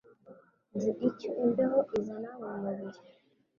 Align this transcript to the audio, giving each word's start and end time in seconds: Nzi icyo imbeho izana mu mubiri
Nzi 0.75 0.91
icyo 1.07 1.29
imbeho 1.43 1.79
izana 1.97 2.29
mu 2.39 2.47
mubiri 2.61 2.99